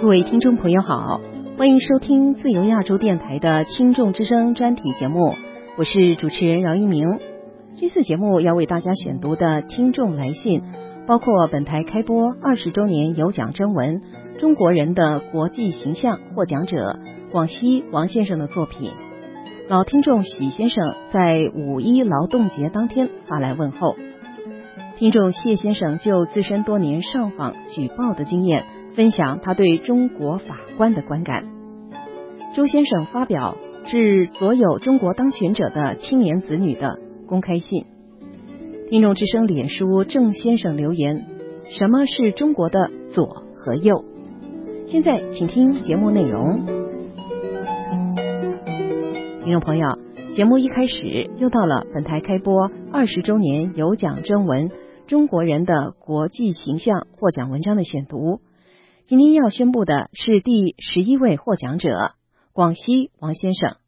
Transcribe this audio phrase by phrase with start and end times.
[0.00, 1.20] 各位听众朋友好，
[1.56, 5.34] 欢迎收听自由亚洲电台的听众之声专题节目，
[5.76, 7.18] 我是主持人饶一鸣。
[7.76, 10.62] 这次节目要为大家选读的听众来信，
[11.08, 14.00] 包括本台开播二十周年有奖征文
[14.38, 17.00] 《中国人的国际形象》获奖者
[17.32, 18.92] 广西王先生的作品。
[19.68, 23.96] 老听众许先生在五一劳动节当天发来问候。
[24.96, 28.64] 听众谢先生就自身多年上访举报的经验。
[28.98, 31.44] 分享他对中国法官的观感。
[32.56, 36.98] 周先生发表致所有中国当权者的青年子女的
[37.28, 37.86] 公开信。
[38.90, 41.26] 听众之声脸书郑先生留言：
[41.70, 44.04] 什么是中国的左和右？
[44.88, 46.66] 现在请听节目内容。
[49.44, 49.86] 听众朋友，
[50.32, 54.70] 节目一开始又到了本台开播二十周年有奖征文
[55.06, 58.40] 《中国人的国际形象》获奖文章的选读。
[59.08, 62.12] 今天要宣布的是第十一位获奖者
[62.52, 63.78] 广西王先生，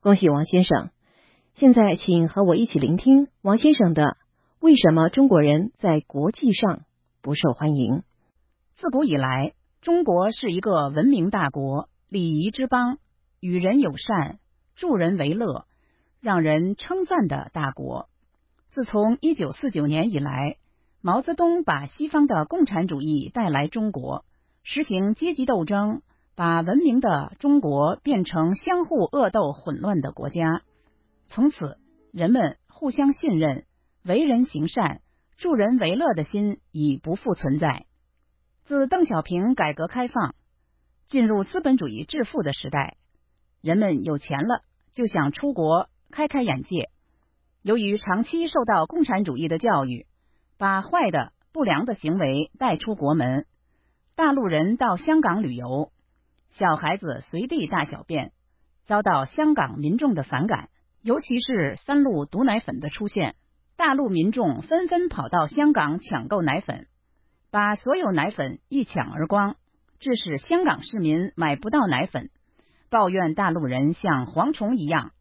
[0.00, 0.90] 恭喜王先生！
[1.54, 4.16] 现在请和我一起聆听王先生的
[4.58, 6.82] “为什么中国人在国际上
[7.20, 8.02] 不受欢迎”。
[8.74, 12.98] 自古以来，中国是一个文明大国、礼仪之邦、
[13.38, 14.40] 与人友善、
[14.74, 15.66] 助人为乐、
[16.20, 18.08] 让人称赞的大国。
[18.72, 20.56] 自从一九四九年以来，
[21.00, 24.24] 毛泽东把西方的共产主义带来中国。
[24.64, 26.02] 实行阶级斗争，
[26.34, 30.62] 把文明的中国变成相互恶斗、混乱的国家。
[31.26, 31.78] 从此，
[32.12, 33.64] 人们互相信任，
[34.04, 35.00] 为人行善、
[35.36, 37.86] 助人为乐的心已不复存在。
[38.64, 40.34] 自邓小平改革开放，
[41.06, 42.96] 进入资本主义致富的时代，
[43.60, 46.90] 人们有钱了就想出国开开眼界。
[47.62, 50.06] 由于长期受到共产主义的教育，
[50.56, 53.46] 把坏的、不良的行为带出国门。
[54.14, 55.90] 大陆人到香港旅游，
[56.50, 58.32] 小孩子随地大小便，
[58.84, 60.68] 遭到香港民众的反感。
[61.00, 63.36] 尤其是三鹿毒奶粉的出现，
[63.74, 66.88] 大陆民众纷纷跑到香港抢购奶粉，
[67.50, 69.56] 把所有奶粉一抢而光，
[69.98, 72.28] 致使香港市民买不到奶粉，
[72.90, 75.12] 抱怨大陆人像蝗虫一样。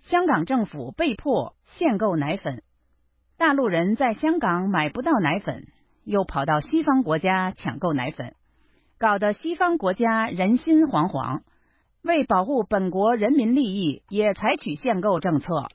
[0.00, 2.64] 香港政府被迫限购奶粉，
[3.38, 5.68] 大陆人在香港买不到奶粉。
[6.04, 8.34] 又跑到西方国家抢购奶粉，
[8.98, 11.42] 搞得西方国家人心惶惶。
[12.02, 15.68] 为保护本国人民利益，也采取限购政策。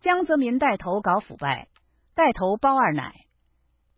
[0.00, 1.66] 江泽民带头搞腐败，
[2.14, 3.12] 带头包二奶，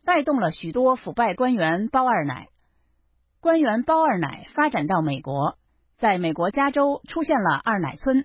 [0.04, 2.48] 带动了许多腐败官员包二奶。
[3.40, 5.58] 官员包二奶发展到美国，
[5.98, 8.24] 在美国加州出现了二奶村。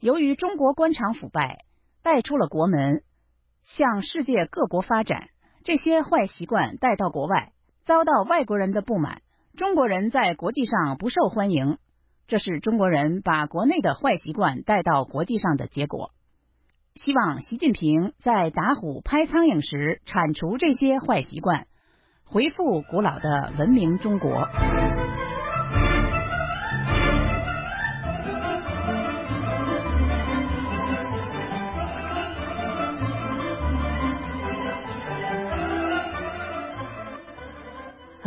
[0.00, 1.64] 由于中国官场腐败，
[2.02, 3.04] 带出了国门，
[3.62, 5.28] 向世界各国发展。
[5.62, 7.52] 这些坏习惯带到国外，
[7.84, 9.22] 遭到外国人的不满。
[9.56, 11.78] 中国人在国际上不受欢迎，
[12.26, 16.12] 这是中国人把国内的坏习惯带到国际上的结果。
[16.94, 21.66] 希望习近平在打虎拍苍蝇时铲除这些坏习惯，
[22.24, 24.48] 回复古老的文明中国。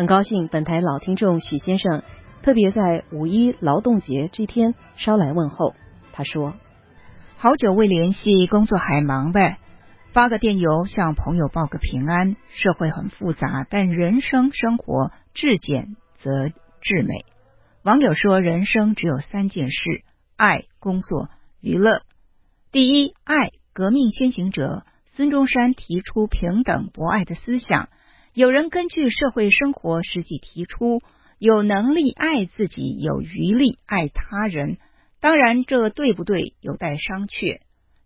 [0.03, 2.03] 很高兴，本台老听众许先生
[2.41, 5.75] 特别在五一劳动节这天捎来问候。
[6.11, 6.55] 他说
[7.39, 9.59] ：“好久未联系，工作还忙呗？
[10.11, 12.35] 发个电邮向朋友报个平安。
[12.49, 17.23] 社会很复杂，但人生生活至简则至美。
[17.83, 20.03] 网友说，人生只有三件事：
[20.35, 21.29] 爱、工作、
[21.61, 22.01] 娱乐。
[22.73, 23.51] 第一，爱。
[23.71, 27.87] 革命先行者孙中山提出平等博爱的思想。”
[28.33, 31.01] 有人根据社会生活实际提出，
[31.37, 34.79] 有能力爱自己，有余力爱他人。
[35.19, 37.59] 当然，这对不对有待商榷。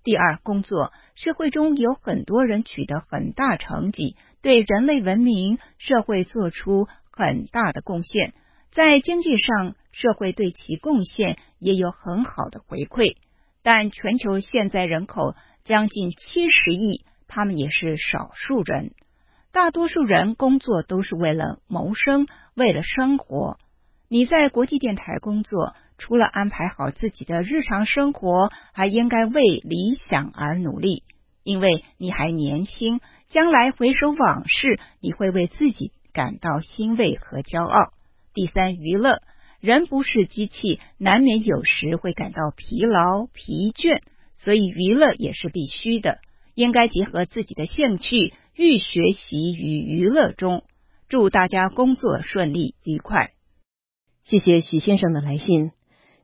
[0.03, 8.33] 第二，工作社会中有很多人取得很大成绩，对人类文明社会做出很大的贡献，
[8.69, 13.15] 在经济上社会对其贡献也有很好的回馈。
[13.63, 18.91] 但全球现在人口将近七十亿，他们也是少数人。
[19.57, 23.57] 大多数人工作都是为了谋生，为了生活。
[24.07, 31.01] 你在国际电台工作，除了安排好自己的日常生活，还应该为理想而努力，
[31.43, 33.01] 因为你还年轻。
[33.29, 37.93] 将来回首往事，你会为自己感到欣慰和骄傲。
[38.35, 39.23] 第三，娱乐，
[39.59, 44.01] 人不是机器，难免有时会感到疲劳、疲倦，
[44.35, 46.19] 所以娱乐也是必须的，
[46.53, 48.35] 应该结合自己的兴趣。
[48.57, 50.63] 寓学习与娱乐中，
[51.09, 53.29] 祝大家工作顺利愉快。
[54.23, 55.69] 谢谢许先生的来信。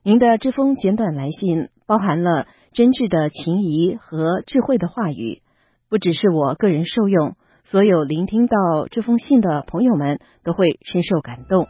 [0.02, 5.42] 您的这封简短来信包含了真挚的情谊和智慧的话语，
[5.88, 8.56] 不只是我个人受用，所有聆听到
[8.90, 11.68] 这封信的朋友们都会深受感动。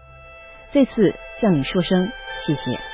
[0.72, 0.92] 再次
[1.42, 2.08] 向你说声
[2.46, 2.93] 谢谢。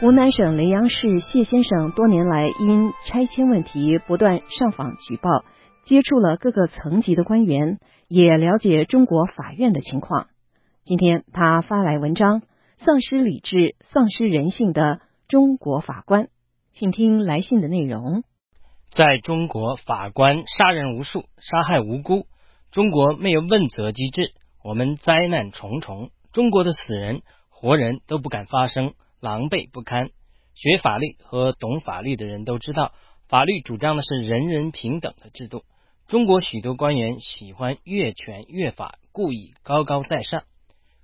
[0.00, 5.44] 湖南省耒阳市谢先生多年来因拆迁问题不断上访举报，
[5.84, 10.28] 接触了各个层级的官员，也了解中国法院的情况。
[10.84, 12.40] 今天他发来文章：
[12.78, 16.28] 丧失理智、丧失人性的中国法官，
[16.72, 18.22] 请听来信的内容。
[18.90, 22.24] 在中国，法官杀人无数，杀害无辜。
[22.70, 24.32] 中国没有问责机制，
[24.64, 26.08] 我们灾难重重。
[26.32, 27.20] 中国的死人、
[27.50, 28.94] 活人都不敢发声。
[29.20, 30.10] 狼狈不堪。
[30.54, 32.92] 学法律和懂法律的人都知道，
[33.28, 35.62] 法律主张的是人人平等的制度。
[36.08, 40.42] 中国许多官员喜欢越权越法，故意高高在上。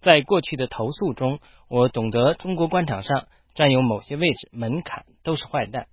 [0.00, 5.86] 在过去的投诉中，我懂得中国官场上占有某些位置门槛都是坏蛋，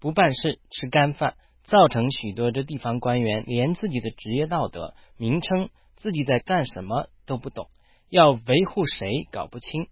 [0.00, 1.34] 不办事吃干饭，
[1.64, 7.68] 造成许多的地方官员连自己的职业道德、名称、自己在干什么都不懂，
[8.10, 9.88] 要维护谁搞不清。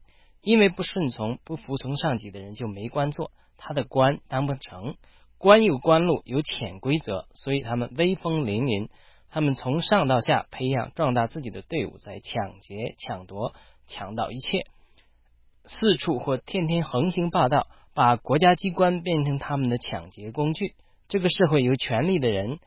[0.46, 4.94] 因为不顺从、不服从上级的人就没官做，他的官当不成。
[5.38, 8.88] 官有官路，有潜规则，所以他们威风凛凛。
[9.28, 13.54] 他们从上到下培养、壮大自己的队伍，在抢劫、抢夺、
[13.88, 14.66] 抢到一切，
[15.64, 20.76] 四处或天天横行霸道，把国家机关变成他们的抢劫工具。
[21.08, 22.60] 这个社会有权力的人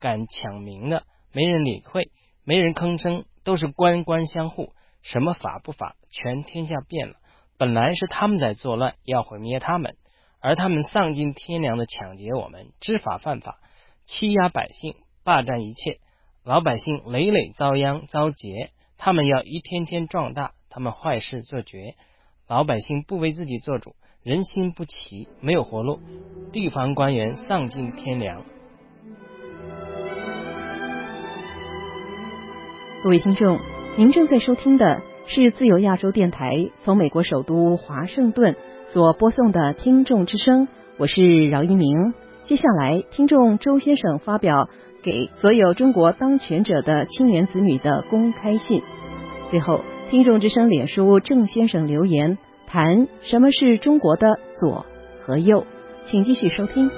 [0.00, 1.02] 敢抢名的，
[1.34, 2.10] 没人理会，
[2.42, 4.72] 没人吭声，都是官官相护。
[5.10, 7.14] 什么法不法，全天下变了。
[7.56, 9.96] 本来是他们在作乱，要毁灭他们，
[10.38, 13.58] 而他们丧尽天良的抢劫我们，知法犯法，
[14.04, 15.98] 欺压百姓，霸占一切，
[16.44, 18.70] 老百姓累累遭殃遭劫。
[18.98, 21.94] 他们要一天天壮大，他们坏事做绝，
[22.46, 26.00] 老百姓不为自己做主，人心不齐，没有活路。
[26.52, 28.44] 地方官员丧尽天良。
[33.02, 33.77] 各位听众。
[33.98, 38.54] 您正在收听的是自由亚洲电台从美国首都华盛顿
[38.86, 40.68] 所播送的听众之声，
[40.98, 42.14] 我是饶一鸣。
[42.44, 44.68] 接下来，听众周先生发表
[45.02, 48.82] 给所有中国当权者的青年子女的公开信。
[49.50, 49.80] 最后，
[50.10, 54.86] 听众之声脸书郑先生留言谈什么是中国的左
[55.18, 55.66] 和右，
[56.04, 56.88] 请继续收听。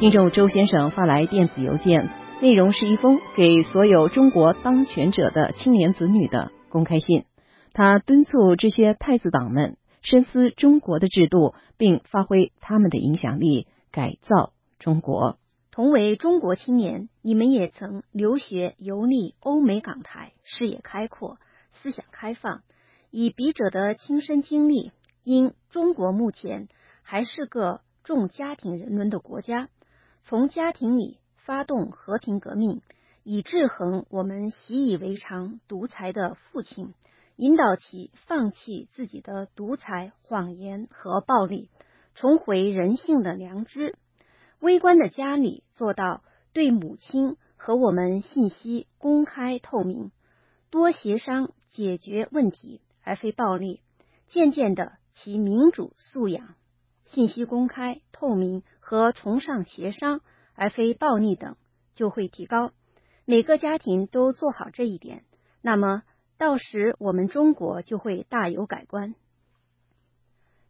[0.00, 2.10] 听众周先生发来电子邮件。
[2.40, 7.24] 内容是一封给所有中国当权者的青年子女的公开信，
[7.72, 15.38] 他敦促这些太子党们深思中国的制度，并发挥他们的影响力，改造中国。
[15.70, 21.38] 同为中国青年，你们也曾留学游历欧美港台，视野开阔，
[21.72, 22.62] 思想开放。
[23.10, 24.92] 以笔者的亲身经历，
[25.22, 26.68] 因中国目前
[27.02, 29.68] 还是个重家庭人伦的国家，
[30.24, 31.18] 从家庭里。
[31.44, 32.80] 发动和平革命，
[33.22, 36.94] 以制衡我们习以为常独裁的父亲，
[37.36, 41.68] 引导其放弃自己的独裁、谎言和暴力，
[42.14, 43.94] 重回人性的良知。
[44.58, 46.22] 微观的家里做到
[46.54, 50.12] 对母亲和我们信息公开透明，
[50.70, 53.82] 多协商解决问题，而非暴力。
[54.28, 56.54] 渐渐的，其民主素养、
[57.04, 60.22] 信息公开透明和崇尚协商。
[60.54, 61.56] 而非暴力等
[61.94, 62.72] 就会提高。
[63.26, 65.24] 每个家庭都做好这一点，
[65.62, 66.02] 那么
[66.36, 69.14] 到时我们中国就会大有改观。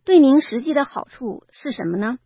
[0.04, 2.18] 对您实际的好处是什么呢？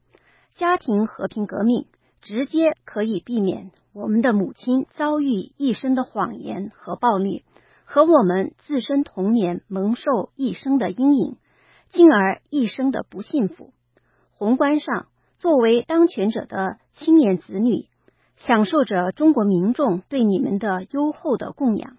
[0.54, 1.86] 家庭和平革命
[2.20, 7.44] 直接可以避免我们的母亲遭遇一生的谎言和暴力，
[7.84, 11.36] 和我们自身童年蒙受一生的阴影，
[11.90, 13.72] 进而一生的不幸福。
[14.32, 15.06] 宏观上。
[15.38, 17.86] 作为当权者的青年子女，
[18.36, 21.96] 享受着中国民众对你们的优厚的供养。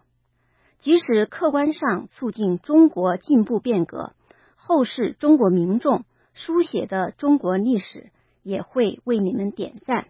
[0.79, 4.11] 即使客观上促进中国进步变革，
[4.57, 6.03] 后世中国民众
[6.33, 8.11] 书写的中国历史
[8.43, 10.07] 也会为你们点赞。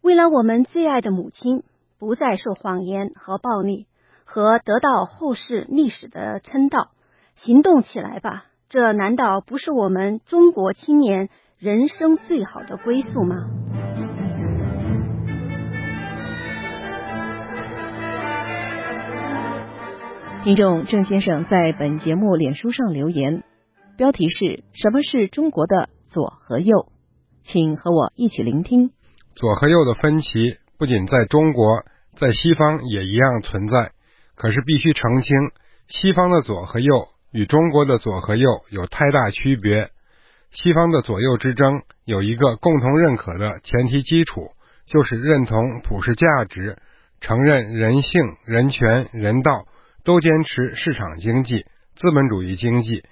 [0.00, 1.62] 为了我们最爱的母亲
[1.98, 3.86] 不再受谎言和暴力，
[4.24, 6.90] 和得到后世历史的称道，
[7.36, 8.46] 行动起来吧！
[8.68, 11.30] 这难道不是我们中国青年？
[11.64, 13.36] 人生最好的归宿吗？
[20.44, 23.44] 听众郑先生在本节目脸书上留言，
[23.96, 26.92] 标题是什么是中国的左和右？
[27.44, 28.90] 请和我一起聆听。
[29.34, 33.92] 左和右的分歧不仅在中国，在西方也一样存在。
[34.34, 35.34] 可是必须澄清，
[35.88, 39.92] 西方的左和右与中国的左和右有太大区别。
[40.54, 44.52] 西方的左右之争有一个共同认可的前提基础，
[44.86, 46.78] 就是认同普世价值，
[47.20, 49.66] 承认人性、人权、人道，
[50.04, 53.02] 都坚持市场经济、资本主义经济，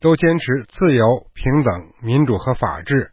[0.00, 3.10] 都坚持自由、平等、民主和法治。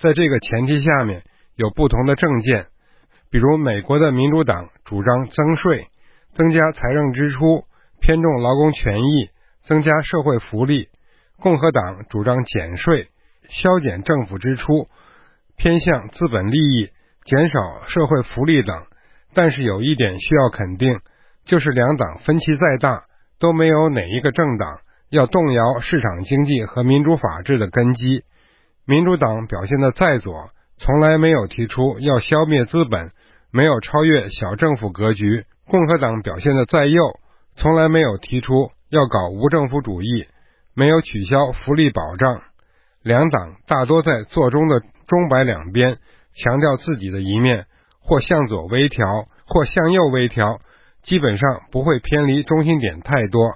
[0.00, 1.22] 在这个前提下面，
[1.54, 2.66] 有不同的政见，
[3.30, 5.86] 比如美国的民主党主张增税。
[6.34, 7.64] 增加财政支出，
[8.00, 9.30] 偏重劳工权益，
[9.62, 10.88] 增加社会福利；
[11.40, 13.08] 共和党主张减税，
[13.48, 14.86] 削减政府支出，
[15.56, 16.90] 偏向资本利益，
[17.24, 18.76] 减少社会福利等。
[19.34, 20.98] 但是有一点需要肯定，
[21.44, 23.04] 就是两党分歧再大，
[23.38, 28.22] 都没有哪一个政党要动摇市场经济和民主法治的根基。
[28.86, 33.10] 民主党表现的再左，从来没有提出要消灭资本，
[33.50, 35.44] 没有超越小政府格局。
[35.66, 36.98] 共和党表现的再右，
[37.54, 40.26] 从来没有提出要搞无政府主义，
[40.74, 42.40] 没有取消福利保障。
[43.02, 45.98] 两党大多在座中的中摆两边，
[46.34, 47.66] 强调自己的一面，
[48.00, 50.58] 或向左微调，或向右微调，
[51.02, 53.52] 基本上不会偏离中心点太多。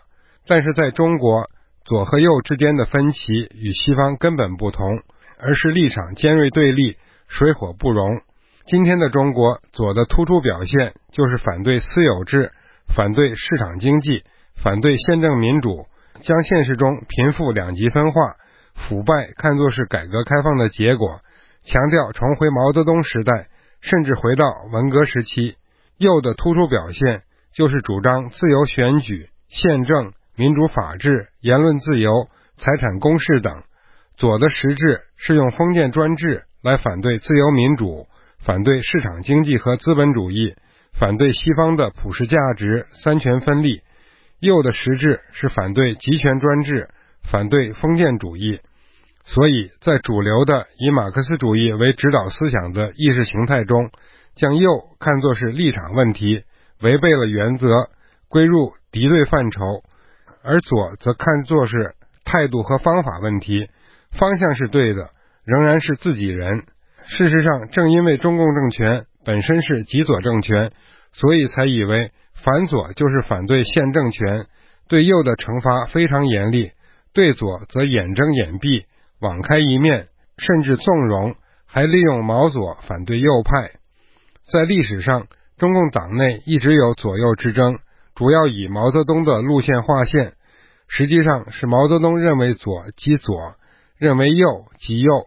[0.47, 1.45] 但是在中国，
[1.85, 5.03] 左和右之间的分歧与西方根本不同，
[5.39, 6.97] 而是立场尖锐对立，
[7.29, 8.21] 水火不容。
[8.67, 12.53] 今天的中国左的突出表现就是反对私有制，
[12.95, 14.23] 反对市场经济，
[14.57, 15.87] 反对宪政民主，
[16.21, 18.37] 将现实中贫富两极分化、
[18.89, 21.21] 腐败看作是改革开放的结果，
[21.65, 23.49] 强调重回毛泽东时代，
[23.81, 25.57] 甚至回到文革时期。
[25.99, 27.23] 右的突出表现
[27.55, 33.63] 就是主张自由选举、宪政、民主法治、言论自由、财产公示等。
[34.17, 38.07] 左的实质是用封建专制来反对自由民主。
[38.45, 40.57] 反对市场经济和资本主义，
[40.93, 43.83] 反对西方的普世价值、三权分立；
[44.41, 46.89] 右的实质是反对集权专制，
[47.23, 48.59] 反对封建主义。
[49.25, 53.91] 所以在主流的以马克思主义为指导思想的意识形态中，
[54.35, 56.45] 将右看作是立场问题，
[56.81, 57.89] 违背了原则，
[58.29, 59.83] 归入敌对范畴；
[60.43, 63.69] 而左则看作是态度和方法问题，
[64.11, 65.11] 方向是对的，
[65.45, 66.65] 仍然是自己人。
[67.05, 70.71] 事实上，正因为中共政权本身是极左政权，
[71.13, 74.47] 所以才以为反左就是反对现政权，
[74.89, 76.73] 对右的惩罚非常严厉，
[77.13, 78.85] 对左则眼睁眼闭，
[79.23, 83.79] 网开一面，甚至纵容，还利用毛左反对右派。
[84.53, 87.79] 在历史上，中共党内一直有左右之争，
[88.17, 90.33] 主要以毛泽东的路线划线，
[90.89, 93.55] 实际上是毛泽东认为左即左，
[93.97, 95.27] 认为右即右。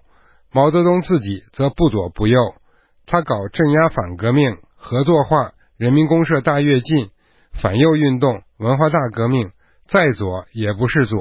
[0.51, 2.37] 毛泽东自己则不左不右，
[3.05, 7.11] 他搞镇压反革命、合作化、人民公社大跃进、
[7.53, 9.51] 反右运动、文化大革命，
[9.87, 11.17] 再左也不是左。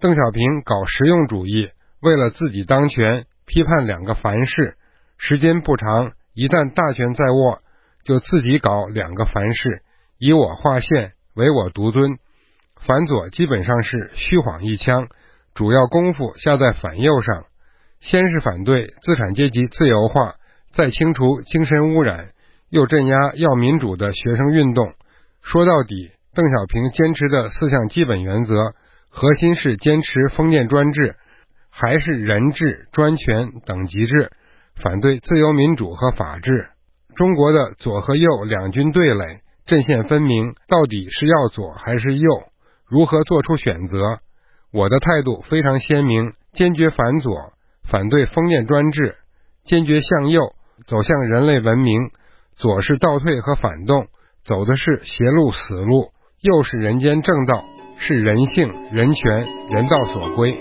[0.00, 4.76] 邓小平搞实用主义，为了自己当权，批判两个凡是，
[5.18, 7.58] 时间不长，一旦大权在握，
[8.02, 9.82] 就自己搞两个凡是，
[10.18, 12.16] 以我划线，唯我独尊。
[12.80, 15.08] 反左基本上是虚晃一枪，
[15.52, 17.44] 主要功夫下在反右上。
[18.00, 20.36] 先是反对资产阶级自由化，
[20.72, 22.30] 再清除精神污染，
[22.70, 24.94] 又镇压要民主的学生运动。
[25.42, 28.54] 说到底，邓小平坚持的四项基本原则，
[29.10, 31.16] 核心是坚持封建专制，
[31.68, 34.30] 还是人治、专权、等级制，
[34.76, 36.68] 反对自由民主和法治。
[37.16, 42.28] 中国的左和右两军对垒，阵线分明，到底是要左还是右？
[42.88, 43.98] 如何做出选择？
[44.72, 47.52] 我的态度非常鲜明，坚决反左。
[47.82, 49.16] 反对封建专制，
[49.64, 50.40] 坚决向右
[50.86, 52.10] 走向人类文明。
[52.54, 54.06] 左是倒退和反动，
[54.44, 57.64] 走的是邪路死路；右是人间正道，
[58.02, 59.30] 是人性、人权、
[59.68, 60.54] 人道所归。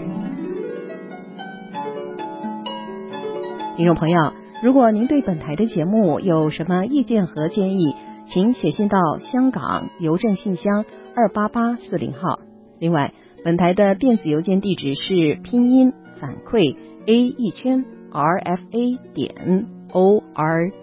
[3.78, 7.96] 听众朋友，如果您对本台的节目有什么意见和建议，
[8.28, 10.84] 请写信到香港邮政信箱
[11.16, 12.42] 二八八四零号。
[12.78, 13.14] 另外，
[13.46, 16.76] 本台的电子邮件地址是拼音反馈。
[17.06, 20.74] a 一圈 rfa 点 org。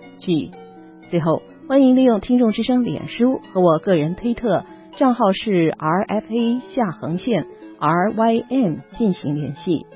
[1.11, 4.65] 最后，欢迎利用听众之声脸书和我个人推特
[4.97, 7.47] 账号是 rfa 下横线
[7.79, 9.87] rym 进行联系。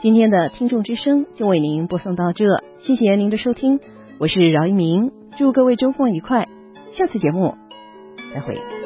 [0.00, 2.44] 今天的听众之声就为您播送到这，
[2.78, 3.78] 谢谢您的收听，
[4.18, 6.48] 我是饶一鸣，祝各位周末愉快，
[6.90, 7.54] 下次节目
[8.34, 8.79] 再会。